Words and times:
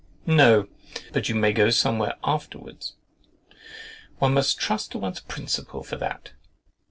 "No, 0.25 0.67
but 1.13 1.29
you 1.29 1.35
may 1.35 1.53
go 1.53 1.69
some 1.69 1.99
where 1.99 2.15
afterwards."—"One 2.23 4.33
must 4.33 4.57
trust 4.57 4.91
to 4.93 4.97
one's 4.97 5.19
principle 5.19 5.83
for 5.83 5.97
that." 5.97 6.31